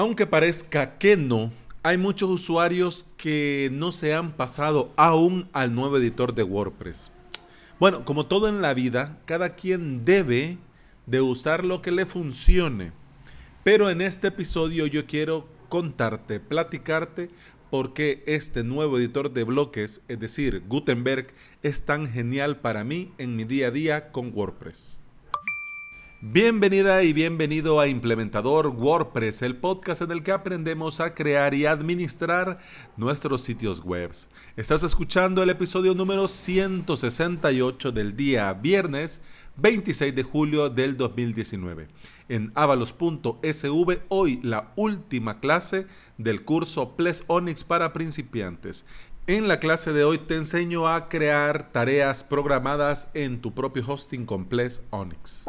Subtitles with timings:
[0.00, 5.98] Aunque parezca que no, hay muchos usuarios que no se han pasado aún al nuevo
[5.98, 7.12] editor de WordPress.
[7.78, 10.56] Bueno, como todo en la vida, cada quien debe
[11.04, 12.92] de usar lo que le funcione.
[13.62, 17.28] Pero en este episodio yo quiero contarte, platicarte
[17.70, 21.26] por qué este nuevo editor de bloques, es decir, Gutenberg,
[21.62, 24.99] es tan genial para mí en mi día a día con WordPress.
[26.22, 31.64] Bienvenida y bienvenido a Implementador WordPress, el podcast en el que aprendemos a crear y
[31.64, 32.58] administrar
[32.98, 34.10] nuestros sitios web.
[34.54, 39.22] Estás escuchando el episodio número 168 del día viernes
[39.56, 41.88] 26 de julio del 2019.
[42.28, 45.86] En avalos.sv, hoy la última clase
[46.18, 48.84] del curso Ples Onyx para principiantes.
[49.26, 54.26] En la clase de hoy te enseño a crear tareas programadas en tu propio hosting
[54.26, 55.46] con Ples Onyx.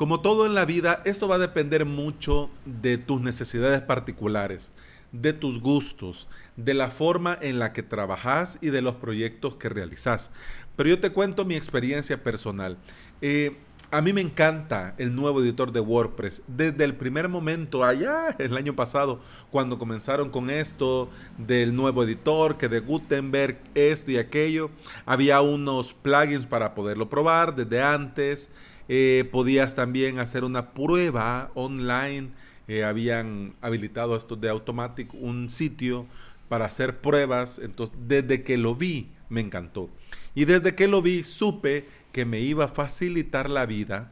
[0.00, 4.72] Como todo en la vida, esto va a depender mucho de tus necesidades particulares,
[5.12, 9.68] de tus gustos, de la forma en la que trabajas y de los proyectos que
[9.68, 10.30] realizas.
[10.74, 12.78] Pero yo te cuento mi experiencia personal.
[13.20, 13.58] Eh,
[13.90, 16.44] a mí me encanta el nuevo editor de WordPress.
[16.46, 19.20] Desde el primer momento, allá el año pasado,
[19.50, 24.70] cuando comenzaron con esto del nuevo editor, que de Gutenberg, esto y aquello,
[25.04, 28.48] había unos plugins para poderlo probar desde antes.
[28.92, 32.30] Eh, podías también hacer una prueba online.
[32.66, 36.06] Eh, habían habilitado esto de Automatic, un sitio
[36.48, 37.60] para hacer pruebas.
[37.60, 39.88] Entonces, desde que lo vi, me encantó.
[40.34, 44.10] Y desde que lo vi, supe que me iba a facilitar la vida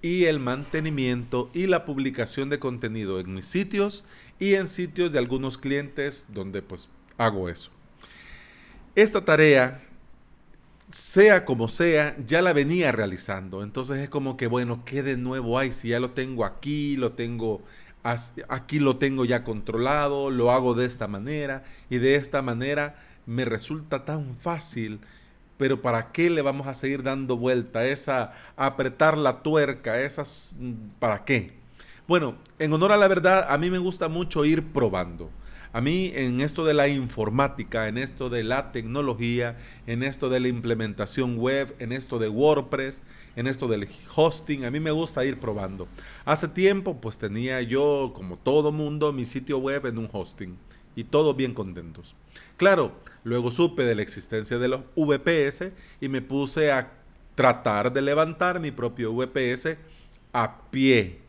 [0.00, 4.06] y el mantenimiento y la publicación de contenido en mis sitios
[4.38, 7.70] y en sitios de algunos clientes donde pues hago eso.
[8.94, 9.82] Esta tarea
[10.90, 13.62] sea como sea, ya la venía realizando.
[13.62, 15.72] Entonces es como que, bueno, ¿qué de nuevo hay?
[15.72, 17.62] Si ya lo tengo aquí, lo tengo
[18.48, 23.44] aquí lo tengo ya controlado, lo hago de esta manera y de esta manera me
[23.44, 25.00] resulta tan fácil.
[25.58, 27.86] Pero ¿para qué le vamos a seguir dando vuelta?
[27.86, 30.54] Esa apretar la tuerca, esas
[31.00, 31.52] ¿para qué?
[32.06, 35.30] Bueno, en honor a la verdad, a mí me gusta mucho ir probando.
[35.72, 40.40] A mí en esto de la informática, en esto de la tecnología, en esto de
[40.40, 43.02] la implementación web, en esto de WordPress,
[43.36, 45.86] en esto del hosting, a mí me gusta ir probando.
[46.24, 50.56] Hace tiempo pues tenía yo, como todo mundo, mi sitio web en un hosting
[50.96, 52.16] y todos bien contentos.
[52.56, 52.92] Claro,
[53.22, 56.92] luego supe de la existencia de los VPS y me puse a
[57.34, 59.76] tratar de levantar mi propio VPS
[60.32, 61.27] a pie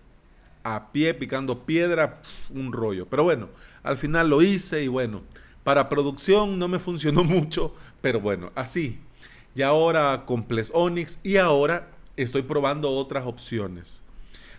[0.75, 3.07] a pie picando piedra, un rollo.
[3.07, 3.49] Pero bueno,
[3.83, 5.21] al final lo hice y bueno,
[5.63, 8.99] para producción no me funcionó mucho, pero bueno, así.
[9.55, 14.01] Y ahora con Ples Onyx y ahora estoy probando otras opciones.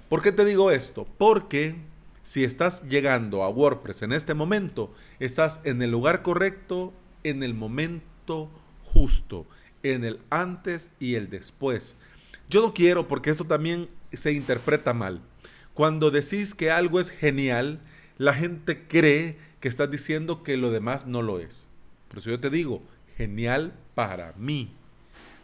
[0.08, 1.06] ¿Por qué te digo esto?
[1.18, 1.76] Porque
[2.22, 7.54] si estás llegando a WordPress en este momento, estás en el lugar correcto, en el
[7.54, 8.50] momento
[8.84, 9.46] justo,
[9.82, 11.96] en el antes y el después.
[12.48, 15.22] Yo no quiero porque eso también se interpreta mal.
[15.74, 17.80] Cuando decís que algo es genial,
[18.18, 21.68] la gente cree que estás diciendo que lo demás no lo es.
[22.08, 22.82] Por eso yo te digo,
[23.16, 24.72] genial para mí.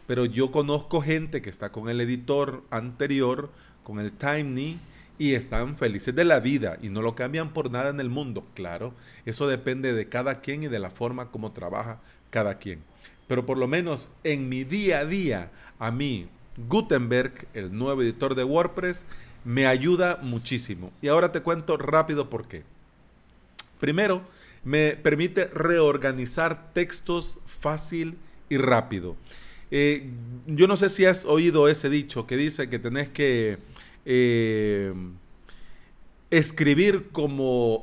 [0.05, 3.51] Pero yo conozco gente que está con el editor anterior,
[3.83, 4.79] con el Timely,
[5.19, 8.45] y están felices de la vida y no lo cambian por nada en el mundo.
[8.53, 8.93] Claro,
[9.25, 11.99] eso depende de cada quien y de la forma como trabaja
[12.29, 12.83] cada quien.
[13.27, 16.27] Pero por lo menos en mi día a día, a mí,
[16.69, 19.05] Gutenberg, el nuevo editor de WordPress,
[19.47, 20.91] me ayuda muchísimo.
[21.01, 22.63] Y ahora te cuento rápido por qué.
[23.79, 24.21] Primero,
[24.65, 28.17] me permite reorganizar textos fácil
[28.49, 29.15] y rápido.
[29.71, 30.09] Eh,
[30.47, 33.57] yo no sé si has oído ese dicho que dice que tenés que
[34.05, 34.93] eh,
[36.29, 37.79] escribir como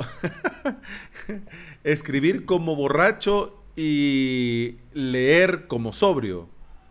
[1.83, 6.47] escribir como borracho y leer como sobrio,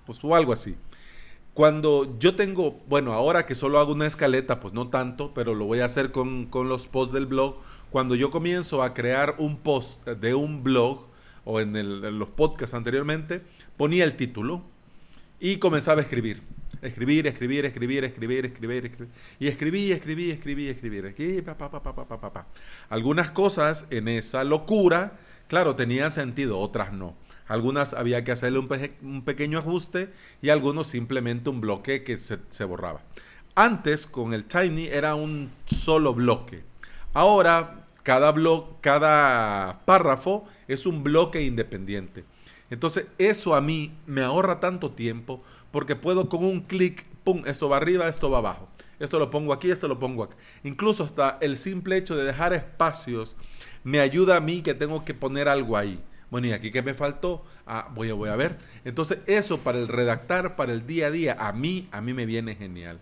[0.07, 0.75] pues o algo así.
[1.53, 5.65] Cuando yo tengo, bueno, ahora que solo hago una escaleta, pues no tanto, pero lo
[5.65, 7.57] voy a hacer con, los posts del blog.
[7.91, 11.05] Cuando yo comienzo a crear un post de un blog
[11.45, 13.43] o en, los podcasts anteriormente,
[13.77, 14.63] ponía el título
[15.39, 16.41] y comenzaba a escribir.
[16.81, 19.09] Escribir, escribir, escribir, escribir, escribir, escribir.
[19.39, 21.05] Y escribí, escribí, escribí, escribir.
[21.05, 22.47] escribí pa, pa, pa,
[22.89, 27.15] Algunas cosas en esa locura, claro, tenían sentido, otras no.
[27.47, 30.11] Algunas había que hacerle un, pequeño ajuste
[30.41, 33.01] y algunos simplemente un bloque que se, borraba.
[33.55, 36.63] Antes con el Tiny era un solo bloque.
[37.13, 42.25] Ahora cada blog, cada párrafo es un bloque independiente.
[42.69, 47.69] Entonces eso a mí me ahorra tanto tiempo porque puedo con un clic, pum, esto
[47.69, 48.67] va arriba, esto va abajo.
[48.99, 50.35] Esto lo pongo aquí, esto lo pongo aquí.
[50.63, 53.35] Incluso hasta el simple hecho de dejar espacios
[53.83, 56.01] me ayuda a mí que tengo que poner algo ahí.
[56.33, 58.57] Bueno, y aquí que me faltó, ah, voy, a, voy a ver.
[58.85, 62.25] Entonces, eso para el redactar, para el día a día, a mí, a mí me
[62.25, 62.97] viene genial.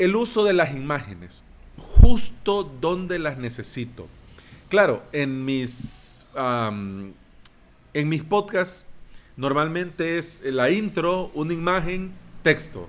[0.00, 1.44] El uso de las imágenes,
[1.76, 4.08] justo donde las necesito.
[4.68, 7.14] Claro, en mis, en
[8.08, 8.84] mis podcasts
[9.36, 12.10] normalmente es la intro, una imagen,
[12.42, 12.88] texto.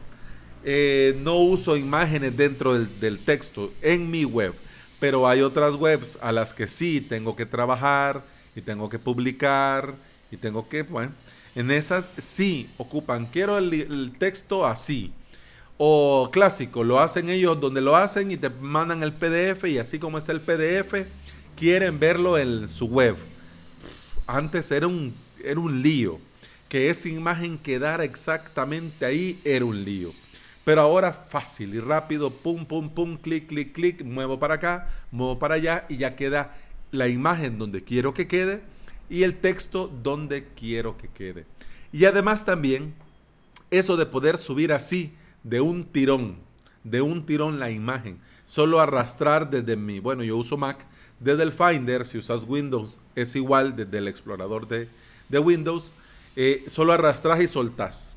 [0.64, 4.56] Eh, no uso imágenes dentro del, del, texto en mi web,
[5.00, 8.24] pero hay otras webs a las que sí tengo que trabajar
[8.56, 9.94] y tengo que publicar
[10.32, 11.12] y tengo que, bueno,
[11.56, 15.12] en esas sí ocupan, quiero el, texto así.
[15.78, 19.98] O clásico, lo hacen ellos donde lo hacen y te mandan el PDF y así
[19.98, 21.06] como está el PDF,
[21.56, 23.16] quieren verlo en su web.
[24.28, 25.14] Antes era un,
[25.44, 26.20] era un lío.
[26.68, 30.12] Que esa imagen quedara exactamente ahí era un lío.
[30.64, 35.40] Pero ahora fácil y rápido, pum, pum, pum, clic, clic, clic, muevo para acá, muevo
[35.40, 36.56] para allá y ya queda
[36.92, 38.62] la imagen donde quiero que quede
[39.10, 41.46] y el texto donde quiero que quede.
[41.92, 42.94] Y además también
[43.72, 45.14] eso de poder subir así
[45.44, 46.38] de un tirón,
[46.84, 50.86] de un tirón la imagen, solo arrastrar desde mi, bueno, yo uso Mac,
[51.20, 54.88] desde el Finder, si usas Windows, es igual desde el explorador de,
[55.28, 55.94] de Windows,
[56.36, 58.16] eh, solo arrastras y soltás.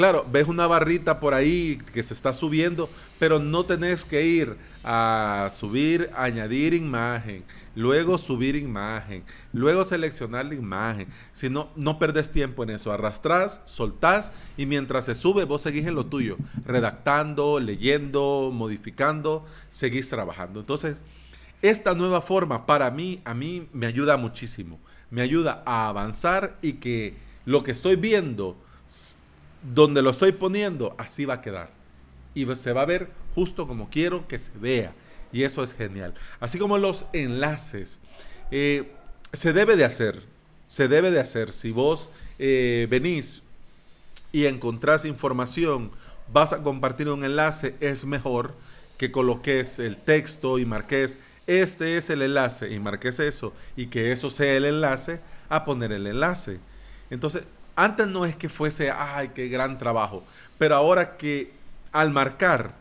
[0.00, 2.88] Claro, ves una barrita por ahí que se está subiendo,
[3.18, 7.44] pero no tenés que ir a subir, añadir imagen,
[7.74, 11.06] luego subir imagen, luego seleccionar la imagen.
[11.34, 12.90] Si no, no perdés tiempo en eso.
[12.90, 20.08] Arrastrás, soltás y mientras se sube, vos seguís en lo tuyo, redactando, leyendo, modificando, seguís
[20.08, 20.60] trabajando.
[20.60, 20.96] Entonces,
[21.60, 24.80] esta nueva forma para mí, a mí me ayuda muchísimo.
[25.10, 28.56] Me ayuda a avanzar y que lo que estoy viendo
[29.62, 31.70] donde lo estoy poniendo, así va a quedar.
[32.34, 34.92] Y se va a ver justo como quiero que se vea.
[35.32, 36.14] Y eso es genial.
[36.40, 37.98] Así como los enlaces.
[38.50, 38.92] Eh,
[39.32, 40.22] se debe de hacer.
[40.68, 41.52] Se debe de hacer.
[41.52, 42.08] Si vos
[42.38, 43.42] eh, venís
[44.32, 45.90] y encontrás información,
[46.32, 48.54] vas a compartir un enlace, es mejor
[48.96, 54.12] que coloques el texto y marques, este es el enlace y marques eso y que
[54.12, 56.60] eso sea el enlace a poner el enlace.
[57.10, 57.42] Entonces,
[57.76, 60.24] antes no es que fuese, ay, qué gran trabajo,
[60.58, 61.52] pero ahora que
[61.92, 62.72] al marcar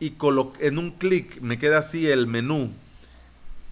[0.00, 0.14] y
[0.60, 2.70] en un clic me queda así el menú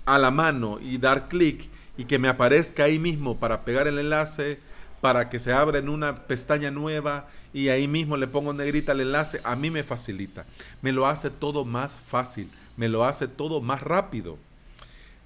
[0.05, 3.99] a la mano y dar clic y que me aparezca ahí mismo para pegar el
[3.99, 4.59] enlace,
[5.01, 9.01] para que se abra en una pestaña nueva y ahí mismo le pongo negrita el
[9.01, 10.45] enlace, a mí me facilita.
[10.83, 14.39] Me lo hace todo más fácil, me lo hace todo más rápido.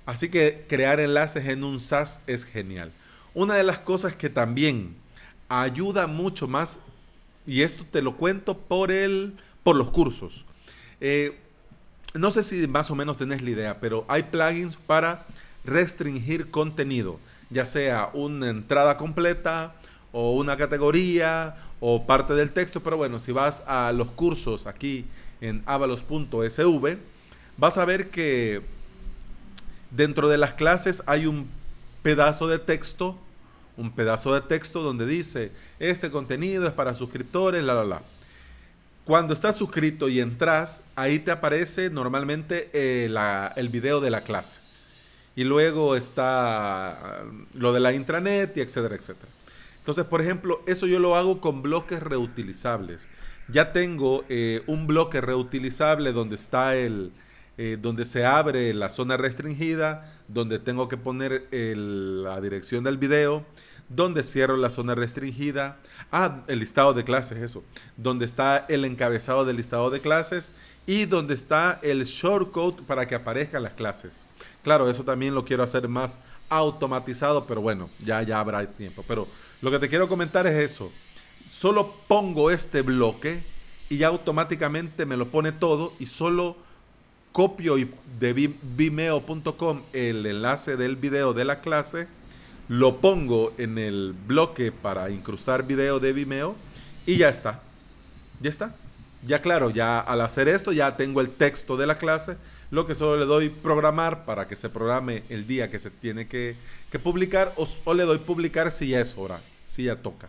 [0.06, 2.90] Así que crear enlaces en un SaaS es genial.
[3.34, 4.96] Una de las cosas que también
[5.50, 6.80] ayuda mucho más,
[7.46, 10.46] y esto te lo cuento por, el, por los cursos.
[11.00, 11.36] Eh,
[12.14, 15.26] no sé si más o menos tenés la idea, pero hay plugins para
[15.64, 17.18] restringir contenido,
[17.50, 19.74] ya sea una entrada completa
[20.12, 25.04] o una categoría o parte del texto, pero bueno, si vas a los cursos aquí
[25.40, 26.96] en avalos.sv,
[27.56, 28.62] vas a ver que
[29.90, 31.48] dentro de las clases hay un
[32.02, 33.18] pedazo de texto
[33.76, 38.02] un pedazo de texto donde dice, este contenido es para suscriptores, la, la, la.
[39.04, 43.12] Cuando estás suscrito y entras, ahí te aparece normalmente eh,
[43.56, 44.60] el video de la clase.
[45.34, 47.24] Y luego está
[47.54, 49.28] lo de la intranet y etcétera, etcétera.
[49.78, 53.08] Entonces, por ejemplo, eso yo lo hago con bloques reutilizables.
[53.48, 57.10] Ya tengo eh, un bloque reutilizable donde está el,
[57.62, 63.44] eh, donde se abre la zona restringida, donde tengo que poner la dirección del video,
[63.90, 65.76] donde cierro la zona restringida.
[66.10, 67.62] Ah, el listado de clases, eso.
[67.98, 70.52] Donde está el encabezado del listado de clases
[70.86, 74.24] y donde está el shortcode para que aparezcan las clases.
[74.62, 79.04] Claro, eso también lo quiero hacer más automatizado, pero bueno, ya, ya habrá tiempo.
[79.06, 79.28] Pero
[79.60, 80.90] lo que te quiero comentar es eso.
[81.50, 83.42] Solo pongo este bloque
[83.90, 86.69] y ya automáticamente me lo pone todo y solo
[87.32, 87.76] copio
[88.18, 88.32] de
[88.76, 92.06] vimeo.com el enlace del video de la clase
[92.70, 96.54] lo pongo en el bloque para incrustar video de Vimeo
[97.04, 97.62] y ya está.
[98.40, 98.76] Ya está.
[99.26, 102.36] Ya claro, ya al hacer esto ya tengo el texto de la clase,
[102.70, 106.28] lo que solo le doy programar para que se programe el día que se tiene
[106.28, 106.54] que,
[107.02, 110.28] publicar o, o, le doy publicar si ya es hora, si ya toca.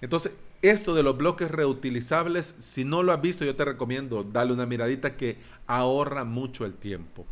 [0.00, 0.30] Entonces,
[0.68, 4.66] esto de los bloques reutilizables, si no lo has visto, yo te recomiendo darle una
[4.66, 7.26] miradita que ahorra mucho el tiempo.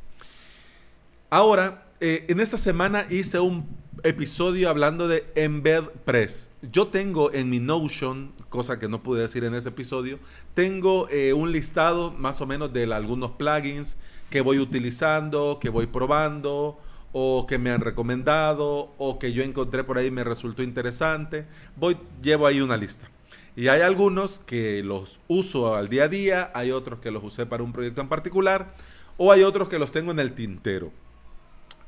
[1.30, 3.66] Ahora, eh, en esta semana hice un
[4.02, 6.50] episodio hablando de Embed Press.
[6.60, 10.18] Yo tengo en mi Notion, cosa que no pude decir en ese episodio,
[10.54, 13.96] tengo eh, un listado más o menos de algunos plugins
[14.30, 16.78] que voy utilizando, que voy probando,
[17.12, 21.46] o que me han recomendado, o que yo encontré por ahí y me resultó interesante.
[21.76, 23.08] Voy, llevo ahí una lista.
[23.54, 27.46] Y hay algunos que los uso al día a día, hay otros que los usé
[27.46, 28.74] para un proyecto en particular,
[29.18, 30.90] o hay otros que los tengo en el tintero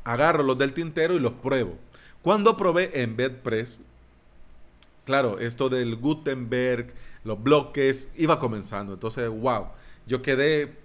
[0.04, 1.76] agarro los del tintero y los pruebo.
[2.22, 3.80] Cuando probé en BedPress,
[5.04, 6.94] claro, esto del Gutenberg,
[7.24, 8.94] los bloques, iba comenzando.
[8.94, 9.68] Entonces, wow,
[10.06, 10.76] yo quedé,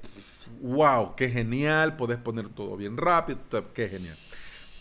[0.61, 3.39] wow, qué genial, podés poner todo bien rápido,
[3.73, 4.17] qué genial.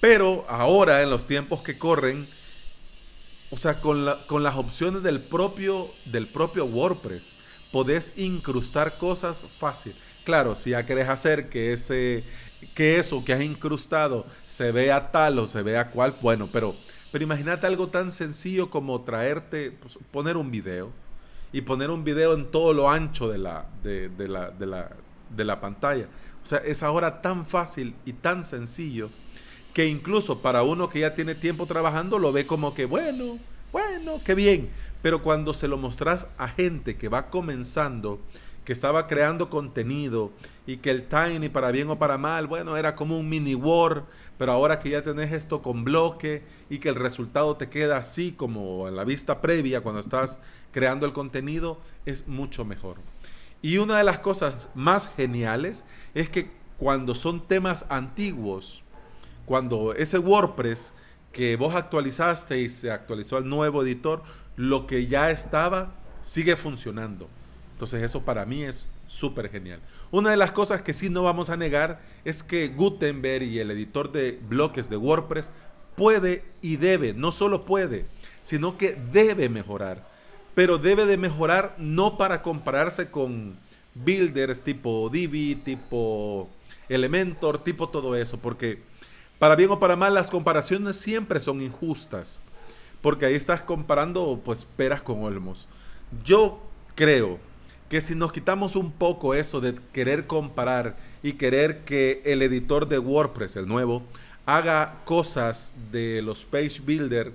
[0.00, 2.26] Pero ahora, en los tiempos que corren,
[3.50, 7.32] o sea, con, con las opciones del propio, del propio WordPress,
[7.72, 9.94] podés incrustar cosas fácil.
[10.24, 12.24] Claro, si ya querés hacer que ese,
[12.74, 16.74] que eso que has incrustado se vea tal o se vea cual, bueno, pero,
[17.10, 20.90] pero imagínate algo tan sencillo como traerte, pues, poner un video
[21.52, 24.90] y poner un video en todo lo ancho de la, de, la, de, la,
[25.34, 26.06] de la pantalla.
[26.42, 29.10] O sea, es ahora tan fácil y tan sencillo
[29.78, 33.38] que incluso para uno que ya tiene tiempo trabajando lo ve como que, bueno,
[33.70, 34.70] bueno, qué bien.
[35.02, 38.18] Pero cuando se lo mostras a gente que va comenzando,
[38.64, 40.32] que estaba creando contenido
[40.66, 44.02] y que el Tiny, para bien o para mal, bueno, era como un mini Word,
[44.36, 48.32] pero ahora que ya tenés esto con bloque y que el resultado te queda así
[48.32, 50.40] como en la vista previa cuando estás
[50.72, 52.96] creando el contenido, es mucho mejor.
[53.62, 58.82] Y una de las cosas más geniales es que cuando son temas antiguos,
[59.48, 60.92] cuando ese WordPress
[61.32, 64.22] que vos actualizaste y se actualizó al nuevo editor,
[64.56, 67.28] lo que ya estaba sigue funcionando.
[67.72, 69.80] Entonces eso para mí es súper genial.
[70.10, 73.70] Una de las cosas que sí no vamos a negar es que Gutenberg y el
[73.70, 75.50] editor de bloques de WordPress
[75.96, 78.04] puede y debe, no solo puede,
[78.42, 80.06] sino que debe mejorar.
[80.54, 83.56] Pero debe de mejorar no para compararse con
[83.94, 86.50] builders tipo Divi, tipo
[86.90, 88.86] Elementor, tipo todo eso, porque
[89.38, 92.40] para bien o para mal las comparaciones siempre son injustas,
[93.02, 95.68] porque ahí estás comparando pues peras con olmos.
[96.24, 96.60] Yo
[96.94, 97.38] creo
[97.88, 102.88] que si nos quitamos un poco eso de querer comparar y querer que el editor
[102.88, 104.02] de WordPress, el nuevo,
[104.46, 107.32] haga cosas de los page builder,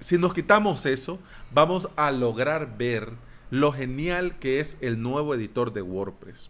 [0.00, 1.18] si nos quitamos eso,
[1.52, 3.10] vamos a lograr ver
[3.50, 6.48] lo genial que es el nuevo editor de WordPress.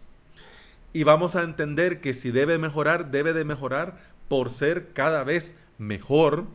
[0.93, 3.97] Y vamos a entender que si debe mejorar, debe de mejorar
[4.27, 6.45] por ser cada vez mejor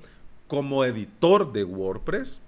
[0.47, 2.41] como editor de WordPress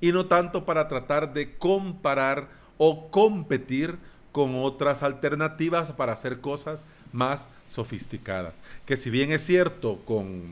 [0.00, 3.98] y no tanto para tratar de comparar o competir
[4.32, 8.54] con otras alternativas para hacer cosas más sofisticadas.
[8.86, 10.42] Que si bien es cierto, con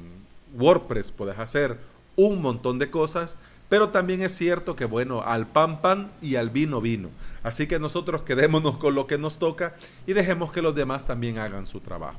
[0.59, 1.79] WordPress puedes hacer
[2.17, 6.51] un montón de cosas, pero también es cierto que, bueno, al pan pan y al
[6.51, 7.11] vino vino.
[7.43, 9.75] Así que nosotros quedémonos con lo que nos toca
[10.07, 12.19] y dejemos que los demás también hagan su trabajo.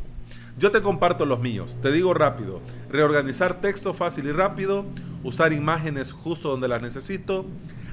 [0.58, 4.86] Yo te comparto los míos, te digo rápido, reorganizar texto fácil y rápido,
[5.24, 7.46] usar imágenes justo donde las necesito,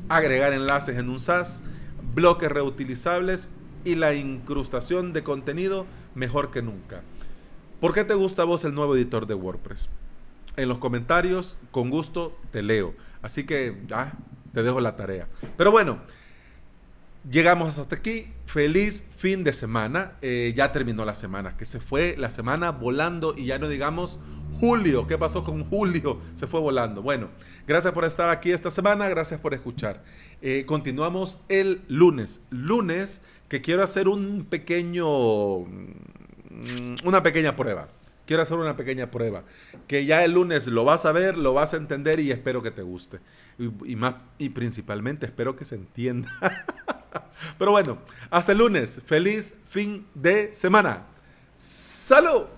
[0.09, 1.63] agregar enlaces en un SAS,
[2.15, 3.51] bloques reutilizables
[3.85, 7.03] y la incrustación de contenido mejor que nunca.
[7.81, 9.89] ¿Por qué te gusta a vos el nuevo editor de WordPress?
[10.57, 12.95] En los comentarios, con gusto, te leo.
[13.23, 13.77] Así que
[14.53, 15.29] te dejo la tarea.
[15.57, 15.99] Pero bueno,
[17.31, 18.29] llegamos hasta aquí.
[18.47, 20.13] Feliz fin de semana.
[20.23, 24.19] Eh, ya terminó la semana, que se fue la semana volando y ya no digamos
[24.61, 25.07] julio.
[25.07, 26.21] ¿Qué pasó con julio?
[26.35, 27.03] Se fue volando.
[27.03, 27.29] Bueno,
[27.67, 29.09] gracias por estar aquí esta semana.
[29.09, 30.03] Gracias por escuchar.
[30.41, 32.41] Eh, continuamos el lunes.
[32.51, 37.89] Lunes que quiero hacer un pequeño, mm, una pequeña prueba.
[38.27, 39.45] Quiero hacer una pequeña prueba.
[39.87, 42.71] Que ya el lunes lo vas a ver, lo vas a entender y espero que
[42.71, 43.21] te guste.
[43.59, 46.29] Y, más, y principalmente espero que se entienda.
[47.59, 47.99] Pero bueno,
[48.31, 49.01] hasta el lunes.
[49.07, 51.07] Feliz fin de semana.
[51.55, 52.56] ¡Salud!